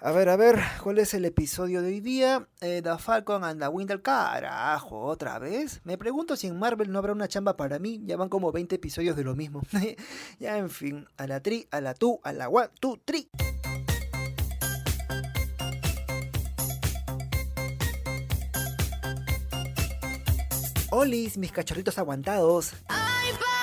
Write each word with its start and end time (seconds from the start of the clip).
A 0.00 0.12
ver, 0.12 0.28
a 0.28 0.36
ver, 0.36 0.60
¿cuál 0.80 1.00
es 1.00 1.12
el 1.12 1.24
episodio 1.24 1.82
de 1.82 1.88
hoy 1.88 2.00
día? 2.00 2.46
Eh, 2.60 2.82
the 2.84 2.96
Falcon 2.98 3.42
and 3.42 3.60
the 3.60 3.66
Winter 3.66 4.00
Carajo, 4.00 5.00
¿otra 5.00 5.40
vez? 5.40 5.80
Me 5.82 5.98
pregunto 5.98 6.36
si 6.36 6.46
en 6.46 6.56
Marvel 6.56 6.92
no 6.92 7.00
habrá 7.00 7.12
una 7.12 7.26
chamba 7.26 7.56
para 7.56 7.80
mí. 7.80 8.00
Ya 8.04 8.16
van 8.16 8.28
como 8.28 8.52
20 8.52 8.76
episodios 8.76 9.16
de 9.16 9.24
lo 9.24 9.34
mismo. 9.34 9.60
ya, 10.38 10.56
en 10.56 10.70
fin, 10.70 11.08
a 11.16 11.26
la 11.26 11.40
tri, 11.40 11.66
a 11.72 11.80
la 11.80 11.94
tu, 11.94 12.20
a 12.22 12.32
la 12.32 12.48
one, 12.48 12.68
tu, 12.78 12.96
tri. 12.98 13.28
Olis, 20.90 21.36
mis 21.38 21.50
cachorritos 21.50 21.98
aguantados. 21.98 22.70
Ya 22.88 23.57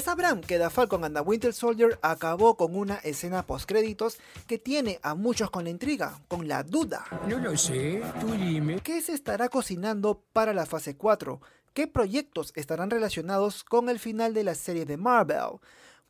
sabrán 0.00 0.40
que 0.40 0.58
The 0.58 0.70
Falcon 0.70 1.04
and 1.04 1.14
the 1.14 1.20
Winter 1.20 1.52
Soldier 1.52 1.98
acabó 2.02 2.56
con 2.56 2.76
una 2.76 2.96
escena 2.96 3.44
post-créditos 3.44 4.18
que 4.46 4.58
tiene 4.58 4.98
a 5.02 5.14
muchos 5.14 5.50
con 5.50 5.64
la 5.64 5.70
intriga, 5.70 6.20
con 6.28 6.48
la 6.48 6.62
duda. 6.62 7.04
No 7.28 7.38
lo 7.38 7.56
sé, 7.56 8.02
tú 8.20 8.32
dime. 8.32 8.80
¿Qué 8.80 9.00
se 9.00 9.12
estará 9.12 9.48
cocinando 9.48 10.22
para 10.32 10.54
la 10.54 10.66
fase 10.66 10.96
4? 10.96 11.40
¿Qué 11.74 11.86
proyectos 11.86 12.52
estarán 12.54 12.90
relacionados 12.90 13.64
con 13.64 13.88
el 13.88 13.98
final 13.98 14.34
de 14.34 14.44
la 14.44 14.54
serie 14.54 14.84
de 14.84 14.96
Marvel? 14.96 15.58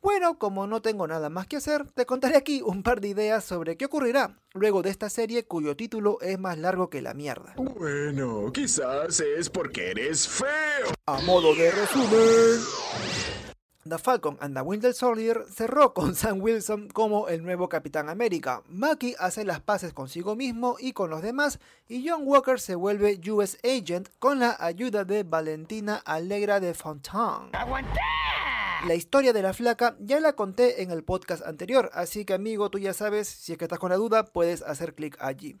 Bueno, 0.01 0.37
como 0.37 0.67
no 0.67 0.81
tengo 0.81 1.07
nada 1.07 1.29
más 1.29 1.47
que 1.47 1.55
hacer, 1.55 1.89
te 1.91 2.05
contaré 2.05 2.35
aquí 2.35 2.61
un 2.61 2.83
par 2.83 2.99
de 2.99 3.07
ideas 3.07 3.45
sobre 3.45 3.77
qué 3.77 3.85
ocurrirá 3.85 4.37
luego 4.53 4.81
de 4.81 4.89
esta 4.89 5.09
serie 5.09 5.45
cuyo 5.45 5.77
título 5.77 6.19
es 6.21 6.37
más 6.37 6.57
largo 6.57 6.89
que 6.89 7.01
la 7.01 7.13
mierda. 7.13 7.53
Bueno, 7.55 8.51
quizás 8.51 9.21
es 9.21 9.49
porque 9.49 9.91
eres 9.91 10.27
feo. 10.27 10.93
A 11.05 11.21
modo 11.21 11.55
de 11.55 11.71
resumen. 11.71 13.52
The 13.85 13.97
Falcon 13.97 14.37
and 14.39 14.55
the 14.55 14.61
Winter 14.61 14.93
Soldier 14.93 15.45
cerró 15.53 15.93
con 15.93 16.15
Sam 16.15 16.41
Wilson 16.41 16.87
como 16.87 17.27
el 17.27 17.43
nuevo 17.43 17.67
Capitán 17.67 18.07
América. 18.07 18.63
Bucky 18.69 19.13
hace 19.19 19.43
las 19.43 19.59
paces 19.59 19.91
consigo 19.91 20.37
mismo 20.37 20.77
y 20.79 20.93
con 20.93 21.09
los 21.09 21.21
demás, 21.21 21.59
y 21.89 22.07
John 22.07 22.21
Walker 22.23 22.61
se 22.61 22.75
vuelve 22.75 23.19
US 23.29 23.57
Agent 23.63 24.07
con 24.19 24.39
la 24.39 24.55
ayuda 24.57 25.03
de 25.03 25.23
Valentina 25.23 26.01
Alegra 26.05 26.61
de 26.61 26.73
Fontaine. 26.73 27.51
La 28.87 28.95
historia 28.95 29.33
de 29.33 29.41
la 29.41 29.53
flaca 29.53 29.97
ya 29.99 30.21
la 30.21 30.33
conté 30.33 30.81
en 30.81 30.91
el 30.91 31.03
podcast 31.03 31.45
anterior, 31.45 31.89
así 31.93 32.23
que 32.23 32.33
amigo, 32.33 32.69
tú 32.69 32.79
ya 32.79 32.93
sabes, 32.93 33.27
si 33.27 33.51
es 33.51 33.57
que 33.57 33.65
estás 33.65 33.79
con 33.79 33.89
la 33.89 33.97
duda, 33.97 34.23
puedes 34.25 34.61
hacer 34.61 34.95
clic 34.95 35.17
allí. 35.19 35.57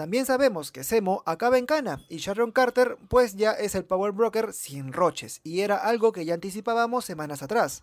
También 0.00 0.24
sabemos 0.24 0.72
que 0.72 0.82
Semo 0.82 1.22
acaba 1.26 1.58
en 1.58 1.66
cana 1.66 2.00
y 2.08 2.16
Sharon 2.16 2.52
Carter 2.52 2.96
pues 3.10 3.36
ya 3.36 3.52
es 3.52 3.74
el 3.74 3.84
Power 3.84 4.12
Broker 4.12 4.54
sin 4.54 4.94
roches 4.94 5.42
y 5.44 5.60
era 5.60 5.76
algo 5.76 6.10
que 6.12 6.24
ya 6.24 6.32
anticipábamos 6.32 7.04
semanas 7.04 7.42
atrás. 7.42 7.82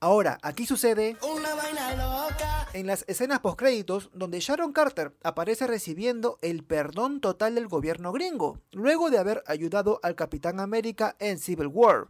Ahora, 0.00 0.40
aquí 0.42 0.66
sucede 0.66 1.16
Una 1.22 1.54
vaina 1.54 1.94
loca. 1.94 2.66
en 2.72 2.88
las 2.88 3.04
escenas 3.06 3.38
postcréditos 3.38 4.10
donde 4.12 4.40
Sharon 4.40 4.72
Carter 4.72 5.14
aparece 5.22 5.68
recibiendo 5.68 6.40
el 6.42 6.64
perdón 6.64 7.20
total 7.20 7.54
del 7.54 7.68
gobierno 7.68 8.10
gringo, 8.10 8.58
luego 8.72 9.08
de 9.10 9.18
haber 9.18 9.44
ayudado 9.46 10.00
al 10.02 10.16
Capitán 10.16 10.58
América 10.58 11.14
en 11.20 11.38
Civil 11.38 11.68
War. 11.68 12.08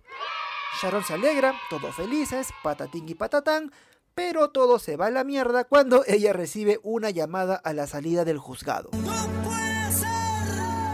Sharon 0.81 1.05
se 1.05 1.13
alegra, 1.13 1.53
todos 1.69 1.95
felices, 1.95 2.49
patatín 2.63 3.07
y 3.07 3.15
patatán, 3.15 3.71
pero 4.15 4.49
todo 4.49 4.79
se 4.79 4.97
va 4.97 5.07
a 5.07 5.11
la 5.11 5.25
mierda 5.25 5.65
cuando 5.65 6.05
ella 6.07 6.33
recibe 6.33 6.81
una 6.83 7.11
llamada 7.11 7.57
a 7.57 7.75
la 7.75 7.87
salida 7.87 8.25
del 8.25 8.39
juzgado. 8.39 8.89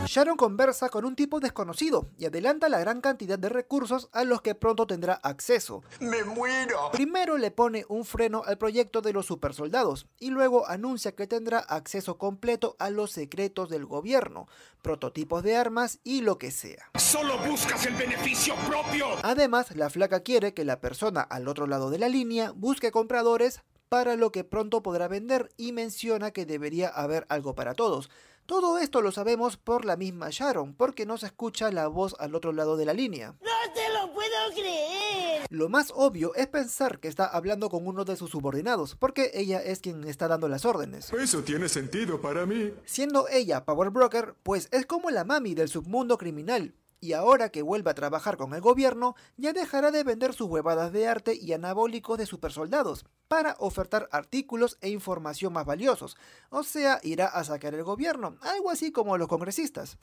Sharon 0.09 0.39
conversa 0.39 0.89
con 0.89 1.05
un 1.05 1.15
tipo 1.15 1.39
desconocido 1.39 2.09
y 2.17 2.25
adelanta 2.25 2.71
la 2.71 2.81
gran 2.81 3.03
cantidad 3.03 3.39
de 3.39 3.51
recursos 3.51 4.09
a 4.13 4.25
los 4.25 4.41
que 4.41 4.55
pronto 4.55 4.87
tendrá 4.87 5.13
acceso. 5.13 5.83
Me 6.01 6.25
muero. 6.25 6.91
Primero 6.93 7.37
le 7.37 7.51
pone 7.51 7.85
un 7.91 8.07
freno 8.07 8.43
al 8.47 8.57
proyecto 8.57 9.03
de 9.03 9.13
los 9.13 9.27
supersoldados 9.27 10.07
y 10.19 10.31
luego 10.31 10.67
anuncia 10.67 11.15
que 11.15 11.27
tendrá 11.27 11.59
acceso 11.59 12.17
completo 12.17 12.75
a 12.79 12.89
los 12.89 13.11
secretos 13.11 13.69
del 13.69 13.85
gobierno, 13.85 14.49
prototipos 14.81 15.43
de 15.43 15.57
armas 15.57 15.99
y 16.05 16.23
lo 16.23 16.39
que 16.39 16.53
sea. 16.53 16.89
Solo 16.95 17.37
buscas 17.47 17.85
el 17.85 17.95
beneficio 17.95 18.55
propio. 18.67 19.09
Además, 19.23 19.77
la 19.77 19.91
flaca 19.91 20.21
quiere 20.21 20.55
que 20.55 20.65
la 20.65 20.81
persona 20.81 21.21
al 21.21 21.49
otro 21.49 21.67
lado 21.67 21.91
de 21.91 21.99
la 21.99 22.09
línea 22.09 22.53
busque 22.53 22.91
compradores 22.91 23.61
para 23.91 24.17
lo 24.17 24.33
que 24.33 24.45
pronto 24.45 24.83
podrá 24.83 25.07
vender 25.07 25.51
y 25.59 25.73
menciona 25.73 26.31
que 26.31 26.47
debería 26.47 26.89
haber 26.89 27.27
algo 27.29 27.55
para 27.55 27.75
todos. 27.75 28.09
Todo 28.49 28.79
esto 28.79 29.03
lo 29.03 29.13
sabemos 29.13 29.59
por 29.59 29.85
la 29.85 29.99
misma 29.99 30.29
Sharon, 30.31 30.73
porque 30.73 31.05
no 31.05 31.19
se 31.19 31.27
escucha 31.27 31.71
la 31.71 31.87
voz 31.87 32.17
al 32.19 32.35
otro 32.35 32.51
lado 32.55 32.79
de 32.79 32.87
la 32.87 32.95
línea. 32.95 33.35
No 33.43 33.73
te 33.75 33.93
lo 33.93 34.11
puedo 34.15 34.31
creer. 34.55 35.43
Lo 35.51 35.69
más 35.69 35.93
obvio 35.95 36.35
es 36.35 36.47
pensar 36.47 36.99
que 36.99 37.09
está 37.09 37.27
hablando 37.27 37.69
con 37.69 37.87
uno 37.87 38.07
de 38.07 38.17
sus 38.17 38.31
subordinados, 38.31 38.95
porque 38.95 39.33
ella 39.35 39.61
es 39.61 39.81
quien 39.81 40.03
está 40.05 40.29
dando 40.29 40.49
las 40.49 40.65
órdenes. 40.65 41.13
Eso 41.13 41.43
tiene 41.43 41.69
sentido 41.69 42.23
para 42.23 42.47
mí. 42.47 42.73
Siendo 42.87 43.29
ella 43.29 43.67
Power 43.67 43.91
Broker, 43.91 44.35
pues 44.43 44.69
es 44.73 44.87
como 44.87 45.11
la 45.11 45.25
mami 45.25 45.53
del 45.55 45.69
submundo 45.69 46.17
criminal. 46.17 46.73
Y 47.01 47.13
ahora 47.13 47.51
que 47.51 47.63
vuelve 47.63 47.91
a 47.91 47.95
trabajar 47.95 48.37
con 48.37 48.55
el 48.55 48.61
gobierno, 48.61 49.15
ya 49.37 49.53
dejará 49.53 49.91
de 49.91 50.03
vender 50.03 50.35
sus 50.35 50.49
huevadas 50.49 50.93
de 50.93 51.07
arte 51.07 51.35
y 51.41 51.53
anabólicos 51.53 52.19
de 52.19 52.27
supersoldados, 52.27 53.05
para 53.29 53.55
ofertar 53.59 54.09
artículos 54.11 54.79
e 54.81 54.89
información 54.89 55.53
más 55.53 55.65
valiosos. 55.65 56.17
O 56.51 56.63
sea, 56.63 56.99
irá 57.03 57.27
a 57.27 57.45
sacar 57.45 57.75
el 57.75 57.85
gobierno, 57.85 58.37
algo 58.41 58.71
así 58.71 58.91
como 58.91 59.17
los 59.17 59.29
congresistas. 59.29 59.99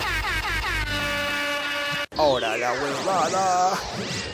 Ahora 2.18 2.56
la 2.56 2.72
huevada. 2.72 3.78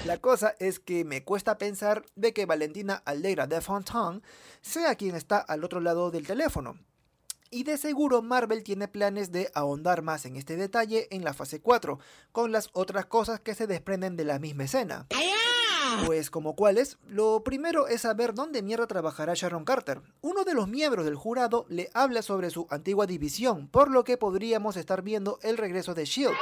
La 0.05 0.17
cosa 0.17 0.53
es 0.59 0.79
que 0.79 1.03
me 1.03 1.23
cuesta 1.23 1.57
pensar 1.57 2.05
de 2.15 2.31
que 2.31 2.45
Valentina 2.45 3.01
Alegra 3.05 3.47
de 3.47 3.59
Fontaine 3.59 4.21
sea 4.61 4.93
quien 4.93 5.15
está 5.15 5.39
al 5.39 5.63
otro 5.63 5.79
lado 5.79 6.11
del 6.11 6.27
teléfono. 6.27 6.77
Y 7.53 7.63
de 7.63 7.77
seguro 7.77 8.21
Marvel 8.21 8.63
tiene 8.63 8.87
planes 8.87 9.33
de 9.33 9.51
ahondar 9.53 10.03
más 10.03 10.25
en 10.25 10.37
este 10.37 10.55
detalle 10.55 11.09
en 11.11 11.25
la 11.25 11.33
fase 11.33 11.59
4, 11.59 11.99
con 12.31 12.53
las 12.53 12.69
otras 12.71 13.07
cosas 13.07 13.41
que 13.41 13.55
se 13.55 13.67
desprenden 13.67 14.15
de 14.15 14.23
la 14.23 14.39
misma 14.39 14.63
escena. 14.63 15.05
Pues 16.05 16.31
como 16.31 16.55
cuáles, 16.55 16.97
lo 17.09 17.43
primero 17.43 17.89
es 17.89 18.03
saber 18.03 18.33
dónde 18.33 18.61
mierda 18.61 18.87
trabajará 18.87 19.33
Sharon 19.33 19.65
Carter. 19.65 20.01
Uno 20.21 20.45
de 20.45 20.53
los 20.53 20.69
miembros 20.69 21.03
del 21.03 21.15
jurado 21.15 21.65
le 21.67 21.89
habla 21.93 22.21
sobre 22.21 22.51
su 22.51 22.67
antigua 22.69 23.05
división, 23.05 23.67
por 23.67 23.91
lo 23.91 24.05
que 24.05 24.15
podríamos 24.15 24.77
estar 24.77 25.01
viendo 25.01 25.37
el 25.41 25.57
regreso 25.57 25.93
de 25.93 26.05
Shield. 26.05 26.37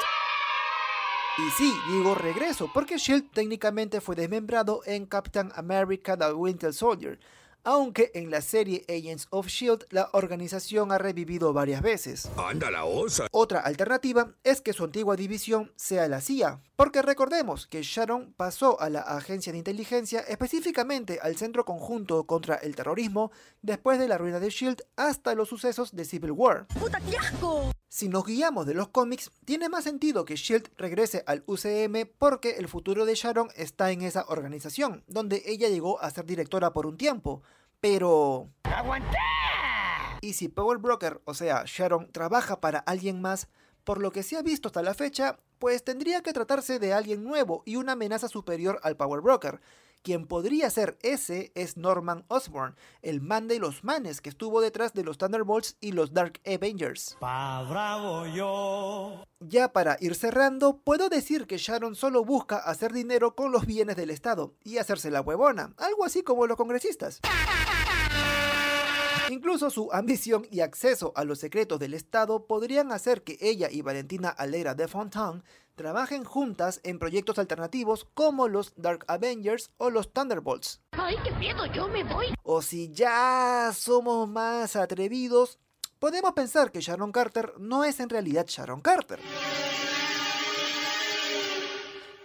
Y 1.39 1.49
sí, 1.57 1.73
digo 1.87 2.13
regreso, 2.13 2.69
porque 2.71 2.99
Shield 2.99 3.31
técnicamente 3.31 3.99
fue 3.99 4.15
desmembrado 4.15 4.81
en 4.85 5.07
Captain 5.07 5.51
America 5.55 6.15
The 6.15 6.33
Winter 6.33 6.71
Soldier, 6.71 7.19
aunque 7.69 8.09
en 8.16 8.31
la 8.31 8.41
serie 8.41 8.84
Agents 8.90 9.28
of 9.30 9.46
Shield 9.46 9.85
la 9.91 10.09
organización 10.13 10.91
ha 10.91 10.97
revivido 10.97 11.53
varias 11.53 11.84
veces. 11.84 12.28
Anda 12.35 12.72
la 12.72 12.85
osa. 12.85 13.28
Otra 13.31 13.59
alternativa 13.59 14.34
es 14.44 14.59
que 14.62 14.74
su 14.74 14.85
antigua 14.85 15.16
división 15.16 15.72
sea 15.75 16.07
la 16.07 16.19
CIA, 16.19 16.63
porque 16.75 17.03
recordemos 17.03 17.68
que 17.68 17.84
Sharon 17.84 18.34
pasó 18.35 18.81
a 18.81 18.90
la 18.90 19.02
agencia 19.02 19.52
de 19.52 19.59
inteligencia, 19.59 20.22
específicamente 20.22 21.19
al 21.22 21.38
Centro 21.38 21.63
Conjunto 21.63 22.24
contra 22.24 22.56
el 22.56 22.75
Terrorismo, 22.75 23.31
después 23.62 24.00
de 24.00 24.07
la 24.07 24.18
ruina 24.18 24.40
de 24.40 24.50
Shield 24.50 24.81
hasta 24.96 25.36
los 25.36 25.47
sucesos 25.47 25.96
de 25.96 26.06
Civil 26.06 26.31
War. 26.31 26.66
¡Puta, 26.69 27.00
qué 27.01 27.18
asco! 27.18 27.72
Si 27.91 28.07
nos 28.07 28.24
guiamos 28.24 28.68
de 28.68 28.75
los 28.75 28.90
cómics, 28.90 29.31
tiene 29.46 29.68
más 29.68 29.84
sentido 29.84 30.24
que 30.24 30.36
Shield 30.36 30.69
regrese 30.78 31.24
al 31.25 31.44
UCM 31.47 32.07
porque 32.19 32.51
el 32.51 32.68
futuro 32.68 33.06
de 33.06 33.16
Sharon 33.16 33.50
está 33.56 33.91
en 33.91 34.03
esa 34.03 34.25
organización, 34.28 35.03
donde 35.07 35.41
ella 35.46 35.69
llegó 35.69 36.00
a 36.00 36.12
ser 36.12 36.25
directora 36.25 36.72
por 36.72 36.86
un 36.86 36.97
tiempo. 36.97 37.41
Pero... 37.79 38.50
Y 40.22 40.34
si 40.34 40.50
Power 40.50 40.79
Broker, 40.79 41.22
o 41.25 41.34
sea, 41.34 41.63
Sharon, 41.66 42.12
trabaja 42.12 42.59
para 42.59 42.79
alguien 42.79 43.22
más, 43.22 43.47
por 43.84 44.01
lo 44.01 44.12
que 44.12 44.23
se 44.23 44.38
ha 44.38 44.41
visto 44.41 44.67
hasta 44.67 44.81
la 44.81 44.94
fecha, 44.94 45.40
pues 45.59 45.84
tendría 45.84 46.22
que 46.22 46.34
tratarse 46.34 46.79
de 46.79 46.94
alguien 46.94 47.23
nuevo 47.23 47.63
y 47.66 47.78
una 47.78 47.94
amenaza 47.94 48.28
superior 48.28 48.79
al 48.84 48.97
Power 48.97 49.22
Broker. 49.22 49.62
Quien 50.01 50.27
podría 50.27 50.69
ser 50.69 50.97
ese 51.01 51.51
es 51.55 51.75
Norman 51.75 52.23
Osborn, 52.29 52.75
el 53.01 53.19
man 53.19 53.49
de 53.49 53.59
los 53.59 53.83
manes 53.83 54.21
que 54.21 54.29
estuvo 54.29 54.61
detrás 54.61 54.93
de 54.93 55.03
los 55.03 55.17
Thunderbolts 55.17 55.75
y 55.81 55.91
los 55.91 56.13
Dark 56.13 56.39
Avengers. 56.45 57.18
Pa' 57.19 57.63
bravo 57.69 58.25
yo. 58.27 59.25
Ya 59.41 59.74
para 59.74 59.97
ir 60.00 60.15
cerrando, 60.15 60.77
puedo 60.77 61.09
decir 61.09 61.47
que 61.47 61.57
Sharon 61.57 61.95
solo 61.95 62.24
busca 62.24 62.57
hacer 62.57 62.94
dinero 62.94 63.35
con 63.35 63.51
los 63.51 63.65
bienes 63.65 63.97
del 63.97 64.09
Estado 64.09 64.53
y 64.63 64.77
hacerse 64.77 65.12
la 65.12 65.21
huevona, 65.21 65.74
algo 65.77 66.06
así 66.06 66.24
como 66.24 66.47
los 66.47 66.56
congresistas. 66.56 67.19
Incluso 69.30 69.69
su 69.69 69.92
ambición 69.92 70.48
y 70.50 70.62
acceso 70.62 71.12
a 71.16 71.24
los 71.24 71.39
secretos 71.39 71.80
del 71.80 71.94
Estado 71.94 72.48
podrían 72.48 72.92
hacer 72.92 73.24
que 73.24 73.38
ella 73.42 73.69
y 73.71 73.81
Valentina 73.81 74.30
Alegra 74.30 74.75
de 74.75 74.88
Fontaine 74.88 75.44
trabajen 75.75 76.25
juntas 76.25 76.81
en 76.83 77.00
proyectos 77.00 77.39
alternativos 77.39 78.06
como 78.13 78.48
los 78.48 78.74
Dark 78.75 79.06
Avengers 79.07 79.71
o 79.77 79.89
los 79.89 80.12
Thunderbolts. 80.12 80.81
Ay, 80.92 81.16
qué 81.24 81.31
miedo, 81.31 81.66
yo 81.68 81.88
me 81.88 82.04
voy. 82.04 82.27
O 82.44 82.62
si 82.62 82.92
ya 82.92 83.71
somos 83.74 84.27
más 84.27 84.75
atrevidos, 84.75 85.57
podemos 86.00 86.33
pensar 86.33 86.72
que 86.72 86.81
Sharon 86.81 87.12
Carter 87.12 87.54
no 87.60 87.83
es 87.83 88.00
en 88.00 88.10
realidad 88.10 88.45
Sharon 88.48 88.81
Carter. 88.81 89.19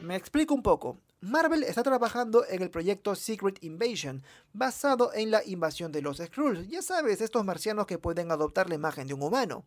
Me 0.04 0.16
explico 0.16 0.52
un 0.52 0.62
poco. 0.62 0.98
Marvel 1.22 1.62
está 1.62 1.82
trabajando 1.82 2.44
en 2.46 2.60
el 2.62 2.68
proyecto 2.68 3.14
Secret 3.14 3.56
Invasion, 3.64 4.22
basado 4.52 5.14
en 5.14 5.30
la 5.30 5.42
invasión 5.46 5.92
de 5.92 6.02
los 6.02 6.18
Skrulls. 6.18 6.68
Ya 6.68 6.82
sabes, 6.82 7.22
estos 7.22 7.42
marcianos 7.42 7.86
que 7.86 7.96
pueden 7.96 8.30
adoptar 8.30 8.68
la 8.68 8.74
imagen 8.74 9.06
de 9.06 9.14
un 9.14 9.22
humano. 9.22 9.64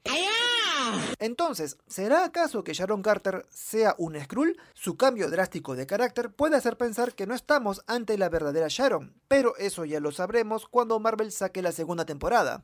Entonces, 1.18 1.78
¿será 1.88 2.24
acaso 2.24 2.64
que 2.64 2.74
Sharon 2.74 3.02
Carter 3.02 3.48
sea 3.50 3.96
un 3.98 4.16
Skrull? 4.22 4.62
Su 4.76 4.96
cambio 4.96 5.28
drástico 5.32 5.76
de 5.76 5.88
carácter 5.88 6.32
puede 6.32 6.56
hacer 6.56 6.78
pensar 6.78 7.16
que 7.16 7.26
no 7.26 7.34
estamos 7.34 7.82
ante 7.88 8.16
la 8.20 8.30
verdadera 8.30 8.68
Sharon, 8.70 9.20
pero 9.28 9.58
eso 9.58 9.86
ya 9.86 10.00
lo 10.00 10.12
sabremos 10.12 10.68
cuando 10.68 11.00
Marvel 11.00 11.32
saque 11.32 11.64
la 11.64 11.72
segunda 11.72 12.06
temporada. 12.06 12.64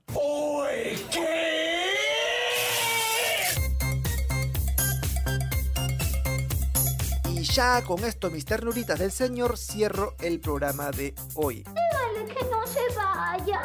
Y 7.44 7.45
ya 7.45 7.84
con 7.84 8.01
esto, 8.06 8.31
mis 8.31 8.45
ternuritas 8.45 8.98
del 8.98 9.12
señor, 9.12 9.57
cierro 9.57 10.16
el 10.22 10.40
programa 10.40 10.92
de 10.92 11.13
hoy. 11.36 11.62
Dale 11.63 12.34
que 12.34 12.45
no 12.45 12.66
se 12.66 12.80
vaya. 12.95 13.62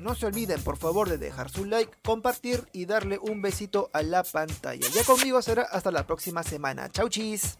No 0.00 0.16
se 0.16 0.26
olviden 0.26 0.60
por 0.62 0.76
favor 0.76 1.08
de 1.08 1.16
dejar 1.16 1.48
su 1.48 1.64
like, 1.64 1.92
compartir 2.02 2.66
y 2.72 2.86
darle 2.86 3.20
un 3.22 3.40
besito 3.40 3.88
a 3.92 4.02
la 4.02 4.24
pantalla. 4.24 4.88
Ya 4.92 5.04
conmigo 5.04 5.40
será 5.42 5.62
hasta 5.62 5.92
la 5.92 6.04
próxima 6.04 6.42
semana. 6.42 6.90
Chau 6.90 7.08
chis. 7.08 7.56